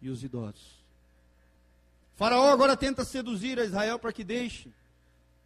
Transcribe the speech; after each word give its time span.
e 0.00 0.08
os 0.08 0.22
idosos. 0.22 0.78
Faraó 2.16 2.50
agora 2.50 2.76
tenta 2.76 3.04
seduzir 3.04 3.58
a 3.58 3.64
Israel 3.64 3.98
para 3.98 4.12
que 4.12 4.24
deixe 4.24 4.72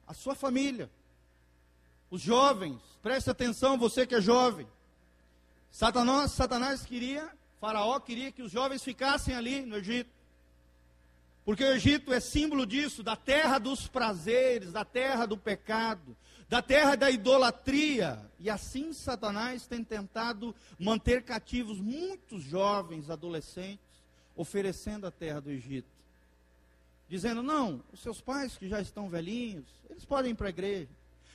a 0.07 0.15
sua 0.15 0.35
família, 0.35 0.91
os 2.11 2.21
jovens, 2.21 2.81
preste 3.03 3.31
atenção, 3.31 3.79
você 3.79 4.07
que 4.07 4.15
é 4.15 4.21
jovem. 4.21 4.67
Satanás, 5.71 6.33
Satanás 6.33 6.83
queria, 6.85 7.31
Faraó 7.61 7.99
queria 8.01 8.31
que 8.31 8.43
os 8.43 8.53
jovens 8.53 8.83
ficassem 8.83 9.35
ali 9.35 9.63
no 9.63 9.77
Egito. 9.77 10.11
Porque 11.45 11.65
o 11.65 11.73
Egito 11.73 12.13
é 12.13 12.21
símbolo 12.21 12.65
disso, 12.65 13.03
da 13.03 13.17
terra 13.17 13.59
dos 13.59 13.89
prazeres, 13.89 14.73
da 14.73 14.85
terra 14.85 15.27
do 15.27 15.37
pecado, 15.37 16.17
da 16.49 16.63
terra 16.63 16.95
da 16.95 17.11
idolatria. 17.11 18.31
E 18.39 18.49
assim 18.49 18.93
Satanás 18.93 19.67
tem 19.67 19.83
tentado 19.83 20.55
manter 20.79 21.23
cativos 21.23 21.81
muitos 21.81 22.45
jovens, 22.45 23.11
adolescentes, 23.11 23.85
oferecendo 24.37 25.07
a 25.07 25.11
terra 25.11 25.41
do 25.41 25.51
Egito. 25.51 25.89
Dizendo, 27.09 27.43
não, 27.43 27.83
os 27.93 28.01
seus 28.01 28.21
pais 28.21 28.57
que 28.57 28.69
já 28.69 28.81
estão 28.81 29.09
velhinhos, 29.09 29.67
eles 29.91 30.05
podem 30.05 30.31
ir 30.31 30.35
para 30.35 30.47
a 30.47 30.51
igreja. 30.51 30.89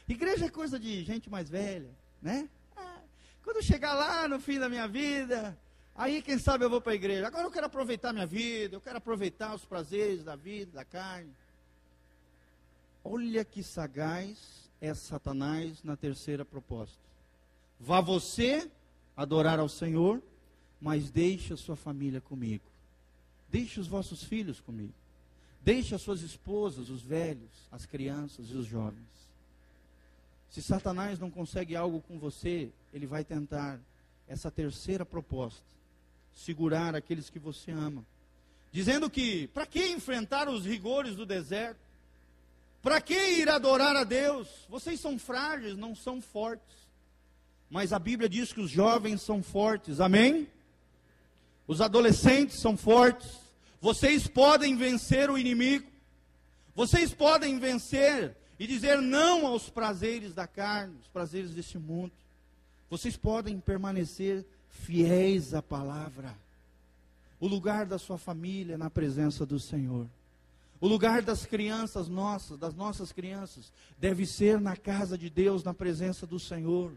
Igreja 0.07 0.45
é 0.45 0.49
coisa 0.49 0.79
de 0.79 1.03
gente 1.03 1.29
mais 1.29 1.49
velha, 1.49 1.89
né? 2.21 2.49
Ah, 2.75 2.99
quando 3.43 3.61
chegar 3.61 3.93
lá 3.93 4.27
no 4.27 4.39
fim 4.39 4.57
da 4.57 4.69
minha 4.69 4.87
vida, 4.87 5.57
aí 5.97 6.21
quem 6.21 6.37
sabe 6.37 6.63
eu 6.63 6.69
vou 6.69 6.79
para 6.79 6.93
a 6.93 6.95
igreja. 6.95 7.27
Agora 7.27 7.43
eu 7.43 7.51
quero 7.51 7.65
aproveitar 7.65 8.13
minha 8.13 8.25
vida, 8.25 8.75
eu 8.75 8.81
quero 8.81 8.97
aproveitar 8.97 9.53
os 9.53 9.65
prazeres 9.65 10.23
da 10.23 10.35
vida, 10.35 10.71
da 10.71 10.85
carne. 10.85 11.33
Olha 13.03 13.43
que 13.43 13.63
sagaz 13.63 14.69
é 14.79 14.93
Satanás 14.93 15.83
na 15.83 15.97
terceira 15.97 16.45
proposta. 16.45 16.97
Vá 17.79 17.99
você 17.99 18.69
adorar 19.15 19.59
ao 19.59 19.67
Senhor, 19.67 20.21
mas 20.79 21.09
deixe 21.09 21.53
a 21.53 21.57
sua 21.57 21.75
família 21.75 22.21
comigo. 22.21 22.63
Deixe 23.49 23.79
os 23.79 23.87
vossos 23.87 24.23
filhos 24.23 24.59
comigo. 24.59 24.93
Deixe 25.61 25.95
as 25.95 26.01
suas 26.01 26.21
esposas, 26.21 26.89
os 26.89 27.01
velhos, 27.01 27.49
as 27.71 27.85
crianças 27.85 28.49
e 28.49 28.53
os 28.55 28.65
jovens. 28.65 29.05
Se 30.49 30.61
Satanás 30.61 31.19
não 31.19 31.29
consegue 31.29 31.75
algo 31.75 32.01
com 32.01 32.17
você, 32.17 32.69
ele 32.93 33.05
vai 33.05 33.23
tentar 33.23 33.79
essa 34.27 34.49
terceira 34.49 35.05
proposta: 35.05 35.63
segurar 36.37 36.95
aqueles 36.95 37.29
que 37.29 37.39
você 37.39 37.71
ama. 37.71 38.05
Dizendo 38.71 39.09
que, 39.09 39.47
para 39.47 39.65
que 39.65 39.87
enfrentar 39.87 40.47
os 40.47 40.65
rigores 40.65 41.15
do 41.15 41.25
deserto? 41.25 41.79
Para 42.81 43.01
que 43.01 43.13
ir 43.13 43.49
adorar 43.49 43.95
a 43.95 44.03
Deus? 44.03 44.47
Vocês 44.69 44.99
são 44.99 45.17
frágeis, 45.17 45.75
não 45.75 45.95
são 45.95 46.21
fortes. 46.21 46.75
Mas 47.69 47.91
a 47.91 47.99
Bíblia 47.99 48.29
diz 48.29 48.53
que 48.53 48.61
os 48.61 48.69
jovens 48.69 49.21
são 49.21 49.41
fortes, 49.41 49.99
amém? 49.99 50.47
Os 51.67 51.81
adolescentes 51.81 52.61
são 52.61 52.77
fortes. 52.77 53.29
Vocês 53.81 54.27
podem 54.27 54.77
vencer 54.77 55.29
o 55.29 55.37
inimigo. 55.37 55.89
Vocês 56.75 57.13
podem 57.13 57.59
vencer 57.59 58.37
e 58.59 58.67
dizer 58.67 59.01
não 59.01 59.45
aos 59.45 59.69
prazeres 59.69 60.33
da 60.33 60.47
carne, 60.47 60.95
os 61.01 61.07
prazeres 61.07 61.51
deste 61.51 61.77
mundo. 61.77 62.13
Vocês 62.89 63.17
podem 63.17 63.59
permanecer 63.59 64.45
fiéis 64.69 65.53
à 65.53 65.61
palavra. 65.61 66.35
O 67.39 67.47
lugar 67.47 67.85
da 67.85 67.97
sua 67.97 68.17
família 68.17 68.77
na 68.77 68.89
presença 68.89 69.45
do 69.45 69.59
Senhor. 69.59 70.07
O 70.79 70.87
lugar 70.87 71.21
das 71.21 71.45
crianças 71.45 72.07
nossas, 72.07 72.57
das 72.57 72.73
nossas 72.73 73.11
crianças, 73.11 73.71
deve 73.99 74.25
ser 74.25 74.59
na 74.59 74.75
casa 74.75 75.17
de 75.17 75.29
Deus, 75.29 75.63
na 75.63 75.73
presença 75.73 76.25
do 76.25 76.39
Senhor. 76.39 76.91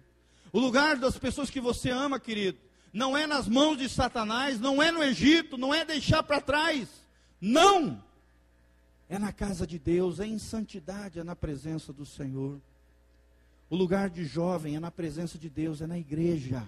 O 0.52 0.58
lugar 0.58 0.96
das 0.96 1.18
pessoas 1.18 1.50
que 1.50 1.60
você 1.60 1.90
ama, 1.90 2.20
querido, 2.20 2.58
não 2.92 3.16
é 3.16 3.26
nas 3.26 3.48
mãos 3.48 3.78
de 3.78 3.88
Satanás, 3.88 4.60
não 4.60 4.82
é 4.82 4.90
no 4.90 5.02
Egito, 5.02 5.56
não 5.56 5.74
é 5.74 5.84
deixar 5.84 6.22
para 6.22 6.40
trás. 6.40 6.88
Não! 7.40 8.02
é 9.10 9.18
na 9.18 9.32
casa 9.32 9.66
de 9.66 9.76
Deus, 9.76 10.20
é 10.20 10.26
em 10.26 10.38
santidade, 10.38 11.18
é 11.18 11.24
na 11.24 11.34
presença 11.34 11.92
do 11.92 12.06
Senhor. 12.06 12.60
O 13.68 13.74
lugar 13.74 14.08
de 14.08 14.24
jovem 14.24 14.76
é 14.76 14.80
na 14.80 14.90
presença 14.90 15.36
de 15.36 15.50
Deus, 15.50 15.82
é 15.82 15.86
na 15.86 15.98
igreja. 15.98 16.64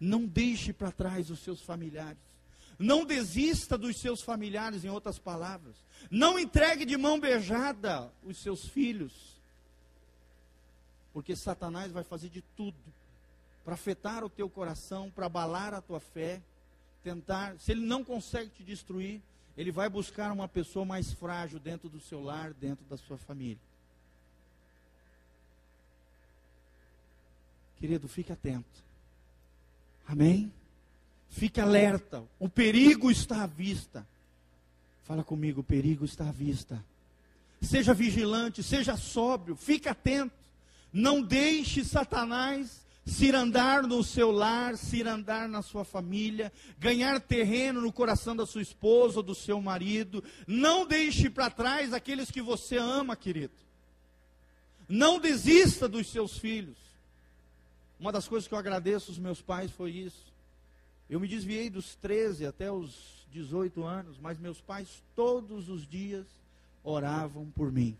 Não 0.00 0.24
deixe 0.24 0.72
para 0.72 0.90
trás 0.90 1.30
os 1.30 1.40
seus 1.40 1.60
familiares. 1.60 2.18
Não 2.78 3.04
desista 3.04 3.76
dos 3.76 4.00
seus 4.00 4.22
familiares, 4.22 4.84
em 4.84 4.88
outras 4.88 5.18
palavras. 5.18 5.76
Não 6.10 6.38
entregue 6.38 6.86
de 6.86 6.96
mão 6.96 7.20
beijada 7.20 8.10
os 8.24 8.38
seus 8.38 8.66
filhos. 8.66 9.12
Porque 11.12 11.36
Satanás 11.36 11.92
vai 11.92 12.02
fazer 12.02 12.30
de 12.30 12.40
tudo 12.56 12.78
para 13.64 13.74
afetar 13.74 14.24
o 14.24 14.30
teu 14.30 14.48
coração, 14.48 15.10
para 15.10 15.26
abalar 15.26 15.74
a 15.74 15.82
tua 15.82 16.00
fé, 16.00 16.40
tentar, 17.04 17.58
se 17.58 17.72
ele 17.72 17.82
não 17.84 18.02
consegue 18.02 18.50
te 18.50 18.62
destruir, 18.62 19.20
ele 19.56 19.70
vai 19.70 19.88
buscar 19.88 20.32
uma 20.32 20.48
pessoa 20.48 20.84
mais 20.84 21.12
frágil 21.12 21.58
dentro 21.58 21.88
do 21.88 22.00
seu 22.00 22.22
lar, 22.22 22.54
dentro 22.54 22.84
da 22.86 22.96
sua 22.96 23.18
família. 23.18 23.58
Querido, 27.78 28.08
fique 28.08 28.32
atento. 28.32 28.89
Amém? 30.10 30.52
Fique 31.28 31.60
alerta. 31.60 32.24
O 32.36 32.48
perigo 32.48 33.12
está 33.12 33.44
à 33.44 33.46
vista. 33.46 34.04
Fala 35.04 35.22
comigo, 35.22 35.60
o 35.60 35.64
perigo 35.64 36.04
está 36.04 36.28
à 36.28 36.32
vista. 36.32 36.84
Seja 37.62 37.94
vigilante, 37.94 38.60
seja 38.60 38.96
sóbrio, 38.96 39.54
fique 39.54 39.88
atento. 39.88 40.34
Não 40.92 41.22
deixe 41.22 41.84
Satanás 41.84 42.84
cirandar 43.06 43.86
no 43.86 44.02
seu 44.02 44.32
lar, 44.32 44.76
cirandar 44.76 45.48
na 45.48 45.62
sua 45.62 45.84
família, 45.84 46.52
ganhar 46.76 47.20
terreno 47.20 47.80
no 47.80 47.92
coração 47.92 48.34
da 48.34 48.44
sua 48.44 48.62
esposa 48.62 49.18
ou 49.18 49.22
do 49.22 49.34
seu 49.34 49.60
marido. 49.62 50.24
Não 50.44 50.84
deixe 50.84 51.30
para 51.30 51.50
trás 51.50 51.94
aqueles 51.94 52.32
que 52.32 52.42
você 52.42 52.76
ama, 52.76 53.14
querido. 53.14 53.54
Não 54.88 55.20
desista 55.20 55.88
dos 55.88 56.08
seus 56.08 56.36
filhos. 56.36 56.89
Uma 58.00 58.10
das 58.10 58.26
coisas 58.26 58.48
que 58.48 58.54
eu 58.54 58.58
agradeço 58.58 59.10
aos 59.10 59.18
meus 59.18 59.42
pais 59.42 59.70
foi 59.70 59.90
isso. 59.90 60.32
Eu 61.08 61.20
me 61.20 61.28
desviei 61.28 61.68
dos 61.68 61.94
13 61.96 62.46
até 62.46 62.72
os 62.72 63.26
18 63.30 63.84
anos, 63.84 64.18
mas 64.18 64.38
meus 64.38 64.58
pais 64.58 65.02
todos 65.14 65.68
os 65.68 65.86
dias 65.86 66.26
oravam 66.82 67.50
por 67.50 67.70
mim. 67.70 67.94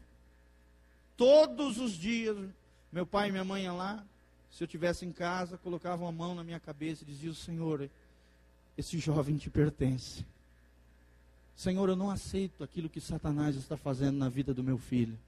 Todos 1.18 1.76
os 1.76 1.92
dias, 1.92 2.34
meu 2.90 3.04
pai 3.04 3.28
e 3.28 3.32
minha 3.32 3.44
mãe 3.44 3.64
iam 3.64 3.76
lá, 3.76 4.02
se 4.50 4.64
eu 4.64 4.68
tivesse 4.68 5.04
em 5.04 5.12
casa, 5.12 5.58
colocavam 5.58 6.08
a 6.08 6.12
mão 6.12 6.34
na 6.34 6.42
minha 6.42 6.58
cabeça 6.58 7.02
e 7.02 7.06
diziam: 7.06 7.34
Senhor, 7.34 7.90
esse 8.78 8.98
jovem 8.98 9.36
te 9.36 9.50
pertence. 9.50 10.24
Senhor, 11.54 11.90
eu 11.90 11.96
não 11.96 12.10
aceito 12.10 12.64
aquilo 12.64 12.88
que 12.88 13.02
Satanás 13.02 13.54
está 13.54 13.76
fazendo 13.76 14.16
na 14.16 14.30
vida 14.30 14.54
do 14.54 14.64
meu 14.64 14.78
filho. 14.78 15.18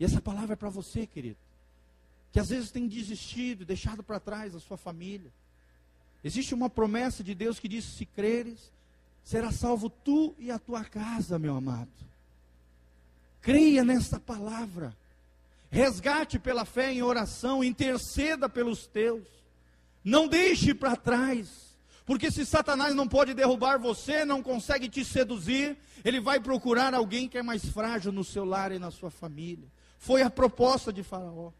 E 0.00 0.04
essa 0.04 0.20
palavra 0.20 0.54
é 0.54 0.56
para 0.56 0.70
você, 0.70 1.06
querido, 1.06 1.36
que 2.34 2.40
às 2.40 2.48
vezes 2.48 2.72
tem 2.72 2.88
desistido, 2.88 3.64
deixado 3.64 4.02
para 4.02 4.18
trás 4.18 4.56
a 4.56 4.58
sua 4.58 4.76
família. 4.76 5.30
Existe 6.24 6.52
uma 6.52 6.68
promessa 6.68 7.22
de 7.22 7.32
Deus 7.32 7.60
que 7.60 7.68
diz: 7.68 7.84
se 7.84 8.04
creres, 8.04 8.72
será 9.22 9.52
salvo 9.52 9.88
tu 9.88 10.34
e 10.36 10.50
a 10.50 10.58
tua 10.58 10.84
casa, 10.84 11.38
meu 11.38 11.54
amado. 11.54 11.92
Creia 13.40 13.84
nessa 13.84 14.18
palavra. 14.18 14.92
Resgate 15.70 16.40
pela 16.40 16.64
fé 16.64 16.92
em 16.92 17.04
oração, 17.04 17.62
interceda 17.62 18.48
pelos 18.48 18.84
teus. 18.84 19.22
Não 20.02 20.26
deixe 20.26 20.74
para 20.74 20.96
trás. 20.96 21.76
Porque 22.04 22.32
se 22.32 22.44
Satanás 22.44 22.96
não 22.96 23.06
pode 23.06 23.32
derrubar 23.32 23.78
você, 23.78 24.24
não 24.24 24.42
consegue 24.42 24.88
te 24.88 25.04
seduzir, 25.04 25.78
ele 26.04 26.18
vai 26.18 26.40
procurar 26.40 26.94
alguém 26.94 27.28
que 27.28 27.38
é 27.38 27.44
mais 27.44 27.64
frágil 27.64 28.10
no 28.10 28.24
seu 28.24 28.44
lar 28.44 28.72
e 28.72 28.78
na 28.80 28.90
sua 28.90 29.10
família. 29.10 29.68
Foi 29.98 30.20
a 30.20 30.28
proposta 30.28 30.92
de 30.92 31.04
Faraó. 31.04 31.52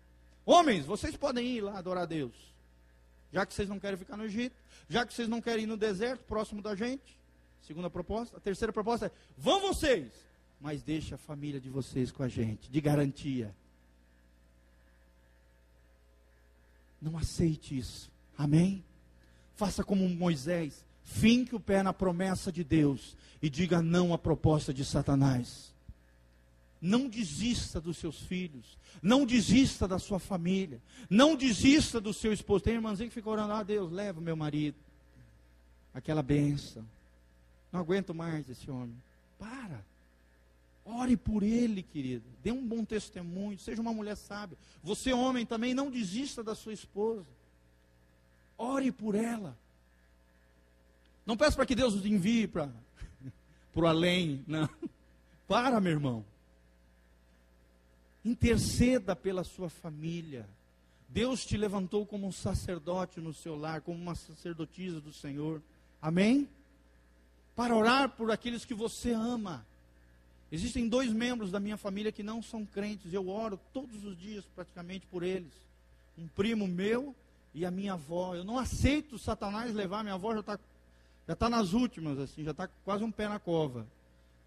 Homens, 0.46 0.84
vocês 0.84 1.16
podem 1.16 1.46
ir 1.46 1.60
lá 1.62 1.78
adorar 1.78 2.04
a 2.04 2.06
Deus. 2.06 2.32
Já 3.32 3.44
que 3.44 3.52
vocês 3.54 3.68
não 3.68 3.80
querem 3.80 3.98
ficar 3.98 4.16
no 4.16 4.24
Egito, 4.24 4.54
já 4.88 5.04
que 5.04 5.12
vocês 5.12 5.28
não 5.28 5.40
querem 5.40 5.64
ir 5.64 5.66
no 5.66 5.76
deserto, 5.76 6.24
próximo 6.24 6.62
da 6.62 6.74
gente. 6.74 7.18
Segunda 7.62 7.90
proposta. 7.90 8.36
A 8.36 8.40
terceira 8.40 8.72
proposta 8.72 9.06
é: 9.06 9.10
vão 9.36 9.60
vocês, 9.60 10.12
mas 10.60 10.82
deixe 10.82 11.14
a 11.14 11.18
família 11.18 11.60
de 11.60 11.68
vocês 11.68 12.12
com 12.12 12.22
a 12.22 12.28
gente, 12.28 12.70
de 12.70 12.80
garantia. 12.80 13.54
Não 17.00 17.18
aceite 17.18 17.76
isso. 17.76 18.10
Amém? 18.36 18.84
Faça 19.56 19.82
como 19.82 20.08
Moisés. 20.08 20.84
Finque 21.02 21.54
o 21.54 21.60
pé 21.60 21.82
na 21.82 21.92
promessa 21.92 22.50
de 22.50 22.64
Deus 22.64 23.16
e 23.42 23.50
diga 23.50 23.82
não 23.82 24.14
à 24.14 24.18
proposta 24.18 24.72
de 24.72 24.84
Satanás. 24.84 25.73
Não 26.84 27.08
desista 27.08 27.80
dos 27.80 27.96
seus 27.96 28.20
filhos. 28.24 28.76
Não 29.00 29.24
desista 29.24 29.88
da 29.88 29.98
sua 29.98 30.18
família. 30.18 30.82
Não 31.08 31.34
desista 31.34 31.98
do 31.98 32.12
seu 32.12 32.30
esposo. 32.30 32.64
Tem 32.64 32.74
irmãzinho 32.74 33.08
que 33.08 33.14
fica 33.14 33.30
orando: 33.30 33.54
Ah, 33.54 33.62
Deus, 33.62 33.90
leva 33.90 34.20
meu 34.20 34.36
marido. 34.36 34.76
Aquela 35.94 36.22
benção. 36.22 36.84
Não 37.72 37.80
aguento 37.80 38.12
mais 38.12 38.50
esse 38.50 38.70
homem. 38.70 38.94
Para. 39.38 39.82
Ore 40.84 41.16
por 41.16 41.42
ele, 41.42 41.82
querido. 41.82 42.24
Dê 42.42 42.52
um 42.52 42.62
bom 42.62 42.84
testemunho. 42.84 43.58
Seja 43.58 43.80
uma 43.80 43.94
mulher 43.94 44.14
sábia. 44.14 44.58
Você, 44.82 45.10
homem, 45.10 45.46
também 45.46 45.72
não 45.72 45.90
desista 45.90 46.44
da 46.44 46.54
sua 46.54 46.74
esposa. 46.74 47.24
Ore 48.58 48.92
por 48.92 49.14
ela. 49.14 49.56
Não 51.24 51.34
peça 51.34 51.56
para 51.56 51.64
que 51.64 51.74
Deus 51.74 51.94
nos 51.94 52.04
envie 52.04 52.46
para 52.46 52.68
o 53.74 53.86
além. 53.86 54.44
Não. 54.46 54.68
Para, 55.48 55.80
meu 55.80 55.92
irmão. 55.92 56.33
Interceda 58.24 59.14
pela 59.14 59.44
sua 59.44 59.68
família. 59.68 60.48
Deus 61.08 61.44
te 61.44 61.56
levantou 61.56 62.06
como 62.06 62.26
um 62.26 62.32
sacerdote 62.32 63.20
no 63.20 63.32
seu 63.32 63.56
lar, 63.56 63.80
como 63.80 64.00
uma 64.00 64.14
sacerdotisa 64.14 65.00
do 65.00 65.12
Senhor. 65.12 65.62
Amém? 66.00 66.48
Para 67.54 67.76
orar 67.76 68.08
por 68.10 68.30
aqueles 68.30 68.64
que 68.64 68.74
você 68.74 69.12
ama. 69.12 69.64
Existem 70.50 70.88
dois 70.88 71.12
membros 71.12 71.50
da 71.50 71.60
minha 71.60 71.76
família 71.76 72.12
que 72.12 72.22
não 72.22 72.42
são 72.42 72.64
crentes. 72.64 73.12
Eu 73.12 73.28
oro 73.28 73.60
todos 73.72 74.04
os 74.04 74.18
dias 74.18 74.44
praticamente 74.54 75.06
por 75.06 75.22
eles. 75.22 75.52
Um 76.18 76.26
primo 76.28 76.66
meu 76.66 77.14
e 77.54 77.64
a 77.64 77.70
minha 77.70 77.92
avó. 77.92 78.34
Eu 78.34 78.44
não 78.44 78.58
aceito 78.58 79.18
Satanás 79.18 79.74
levar. 79.74 80.02
Minha 80.02 80.14
avó 80.14 80.32
já 80.32 80.40
está 80.40 80.58
já 81.26 81.34
tá 81.34 81.48
nas 81.48 81.72
últimas, 81.72 82.18
assim, 82.18 82.44
já 82.44 82.50
está 82.50 82.68
quase 82.84 83.02
um 83.02 83.10
pé 83.10 83.28
na 83.28 83.38
cova. 83.38 83.86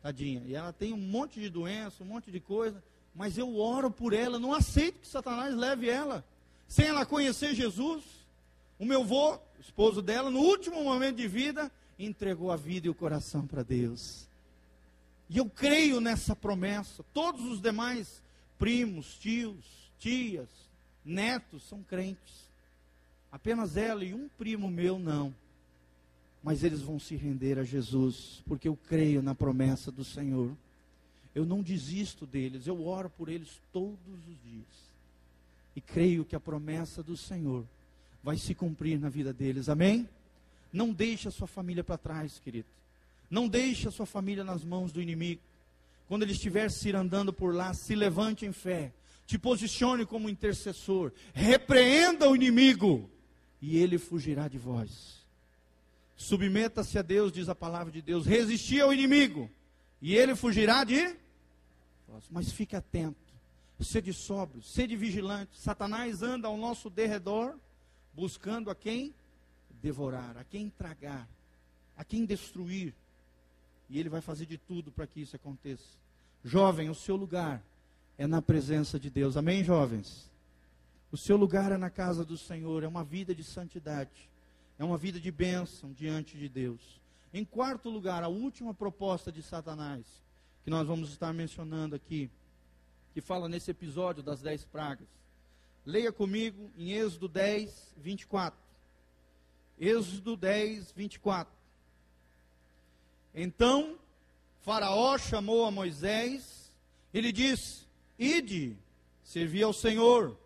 Tadinha. 0.02 0.44
E 0.46 0.54
ela 0.54 0.72
tem 0.72 0.94
um 0.94 0.98
monte 0.98 1.40
de 1.40 1.50
doença, 1.50 2.04
um 2.04 2.08
monte 2.08 2.32
de 2.32 2.40
coisa. 2.40 2.84
Mas 3.18 3.36
eu 3.36 3.58
oro 3.58 3.90
por 3.90 4.14
ela. 4.14 4.38
Não 4.38 4.54
aceito 4.54 5.00
que 5.00 5.08
Satanás 5.08 5.56
leve 5.56 5.90
ela. 5.90 6.24
Sem 6.68 6.86
ela 6.86 7.04
conhecer 7.04 7.56
Jesus. 7.56 8.04
O 8.78 8.86
meu 8.86 9.02
avô, 9.02 9.40
esposo 9.60 10.04
dela, 10.04 10.30
no 10.30 10.40
último 10.40 10.84
momento 10.84 11.16
de 11.16 11.28
vida, 11.28 11.72
entregou 11.98 12.52
a 12.52 12.56
vida 12.56 12.86
e 12.86 12.90
o 12.92 12.96
coração 12.96 13.48
para 13.48 13.64
Deus. 13.64 14.28
E 15.28 15.40
eu 15.40 15.50
creio 15.50 16.00
nessa 16.00 16.36
promessa. 16.36 17.04
Todos 17.12 17.44
os 17.46 17.60
demais 17.60 18.22
primos, 18.60 19.16
tios, 19.16 19.66
tias, 19.98 20.48
netos 21.04 21.68
são 21.68 21.82
crentes. 21.82 22.48
Apenas 23.32 23.76
ela 23.76 24.06
e 24.06 24.14
um 24.14 24.30
primo 24.38 24.70
meu 24.70 25.00
não. 25.00 25.34
Mas 26.44 26.64
eles 26.64 26.82
vão 26.82 27.00
se 27.00 27.16
render 27.16 27.58
a 27.58 27.64
Jesus, 27.64 28.44
porque 28.46 28.68
eu 28.68 28.78
creio 28.88 29.24
na 29.24 29.34
promessa 29.34 29.92
do 29.92 30.04
Senhor. 30.04 30.56
Eu 31.34 31.46
não 31.46 31.62
desisto 31.62 32.26
deles, 32.26 32.68
eu 32.68 32.86
oro 32.86 33.10
por 33.10 33.30
eles 33.30 33.62
todos 33.72 34.00
os 34.28 34.52
dias. 34.52 34.66
E 35.76 35.82
creio 35.82 36.26
que 36.26 36.36
a 36.36 36.40
promessa 36.40 37.04
do 37.04 37.16
Senhor 37.16 37.64
vai 38.24 38.38
se 38.38 38.56
cumprir 38.56 39.00
na 39.00 39.10
vida 39.10 39.32
deles. 39.32 39.70
Amém? 39.70 40.10
Não 40.74 40.92
deixe 40.92 41.28
a 41.28 41.32
sua 41.32 41.48
família 41.48 41.84
para 41.84 41.98
trás, 41.98 42.40
querido. 42.44 42.68
Não 43.30 43.48
deixe 43.48 43.88
a 43.88 43.92
sua 43.92 44.06
família 44.06 44.44
nas 44.44 44.64
mãos 44.64 44.92
do 44.92 45.02
inimigo. 45.02 45.42
Quando 46.08 46.24
ele 46.24 46.32
estiver 46.32 46.72
se 46.72 46.92
andando 46.96 47.34
por 47.34 47.54
lá, 47.54 47.74
se 47.74 47.94
levante 47.96 48.46
em 48.46 48.52
fé. 48.52 48.92
Te 49.26 49.38
posicione 49.38 50.06
como 50.06 50.30
intercessor. 50.30 51.12
Repreenda 51.34 52.30
o 52.30 52.36
inimigo. 52.36 53.10
E 53.62 53.78
ele 53.78 53.98
fugirá 53.98 54.48
de 54.48 54.58
vós. 54.58 55.18
Submeta-se 56.16 56.98
a 56.98 57.02
Deus, 57.02 57.32
diz 57.32 57.50
a 57.50 57.56
palavra 57.56 57.92
de 57.92 58.02
Deus. 58.02 58.26
Resistir 58.26 58.82
ao 58.82 58.94
inimigo. 58.94 59.50
E 60.02 60.16
ele 60.16 60.36
fugirá 60.36 60.84
de. 60.84 61.16
Mas 62.30 62.52
fique 62.52 62.76
atento. 62.76 63.28
Sede 63.80 64.12
sóbrio, 64.12 64.64
sede 64.64 64.96
vigilante. 64.96 65.60
Satanás 65.60 66.24
anda 66.24 66.48
ao 66.48 66.58
nosso 66.58 66.90
derredor, 66.90 67.56
buscando 68.14 68.72
a 68.72 68.76
quem 68.76 69.14
devorar, 69.82 70.36
a 70.36 70.44
quem 70.44 70.70
tragar, 70.70 71.28
a 71.96 72.04
quem 72.04 72.26
destruir. 72.26 72.94
E 73.90 74.00
ele 74.00 74.10
vai 74.10 74.20
fazer 74.20 74.48
de 74.48 74.58
tudo 74.58 74.92
para 74.92 75.06
que 75.06 75.22
isso 75.22 75.36
aconteça. 75.36 75.96
Jovem, 76.44 76.90
o 76.90 76.96
seu 76.96 77.16
lugar 77.16 77.62
é 78.18 78.26
na 78.26 78.42
presença 78.42 79.00
de 79.00 79.10
Deus. 79.10 79.38
Amém, 79.38 79.64
jovens? 79.64 80.28
O 81.12 81.18
seu 81.18 81.38
lugar 81.38 81.72
é 81.72 81.78
na 81.78 81.90
casa 81.90 82.26
do 82.26 82.38
Senhor, 82.38 82.84
é 82.84 82.88
uma 82.88 83.04
vida 83.04 83.34
de 83.34 83.44
santidade, 83.44 84.30
é 84.78 84.84
uma 84.84 84.98
vida 84.98 85.20
de 85.20 85.32
bênção 85.32 85.94
diante 85.94 86.38
de 86.38 86.50
Deus. 86.50 87.00
Em 87.34 87.44
quarto 87.44 87.90
lugar, 87.90 88.24
a 88.24 88.28
última 88.28 88.74
proposta 88.74 89.32
de 89.32 89.44
Satanás, 89.44 90.06
que 90.64 90.70
nós 90.70 90.88
vamos 90.88 91.10
estar 91.10 91.34
mencionando 91.34 91.96
aqui, 91.96 92.30
que 93.14 93.22
fala 93.22 93.50
nesse 93.50 93.72
episódio 93.72 94.24
das 94.24 94.42
dez 94.42 94.64
pragas. 94.64 95.08
Leia 95.86 96.12
comigo 96.12 96.72
em 96.78 96.92
Êxodo 96.92 97.28
10, 97.28 97.96
24. 97.98 98.60
Êxodo 99.80 100.36
10, 100.36 100.92
24. 100.92 101.54
Então, 103.34 103.98
Faraó 104.62 105.18
chamou 105.18 105.66
a 105.66 105.72
Moisés, 105.72 106.72
ele 107.14 107.32
disse: 107.32 107.88
Ide, 108.20 108.76
servi 109.24 109.64
ao 109.64 109.72
Senhor, 109.72 110.38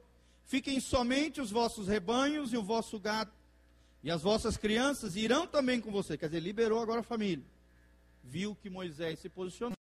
fiquem 0.45 0.79
somente 0.79 1.41
os 1.41 1.49
vossos 1.49 1.87
rebanhos 1.87 2.53
e 2.53 2.57
o 2.57 2.63
vosso 2.63 2.99
gado, 2.99 3.31
e 4.03 4.09
as 4.09 4.21
vossas 4.21 4.57
crianças 4.57 5.15
irão 5.15 5.45
também 5.45 5.79
com 5.79 5.91
você. 5.91 6.17
Quer 6.17 6.27
dizer, 6.27 6.39
liberou 6.39 6.81
agora 6.81 7.01
a 7.01 7.03
família. 7.03 7.45
Viu 8.23 8.55
que 8.55 8.69
Moisés 8.69 9.19
se 9.19 9.29
posicionou. 9.29 9.80